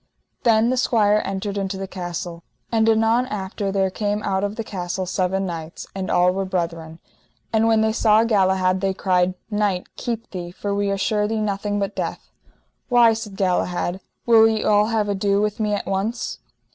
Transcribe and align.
Then 0.41 0.71
the 0.71 0.77
squire 0.77 1.21
entered 1.23 1.59
into 1.59 1.77
the 1.77 1.85
castle. 1.87 2.41
And 2.71 2.89
anon 2.89 3.27
after 3.27 3.71
there 3.71 3.91
came 3.91 4.23
out 4.23 4.43
of 4.43 4.55
the 4.55 4.63
castle 4.63 5.05
seven 5.05 5.45
knights, 5.45 5.85
and 5.93 6.09
all 6.09 6.31
were 6.31 6.43
brethren. 6.43 6.97
And 7.53 7.67
when 7.67 7.81
they 7.81 7.93
saw 7.93 8.23
Galahad 8.23 8.81
they 8.81 8.95
cried: 8.95 9.35
Knight, 9.51 9.95
keep 9.97 10.31
thee, 10.31 10.49
for 10.49 10.73
we 10.73 10.89
assure 10.89 11.27
thee 11.27 11.39
nothing 11.39 11.77
but 11.77 11.95
death. 11.95 12.31
Why, 12.89 13.13
said 13.13 13.35
Galahad, 13.37 13.99
will 14.25 14.47
ye 14.49 14.63
all 14.63 14.87
have 14.87 15.07
ado 15.07 15.39
with 15.39 15.59
me 15.59 15.75
at 15.75 15.85
once? 15.85 16.39